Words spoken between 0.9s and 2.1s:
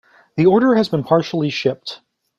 partially shipped.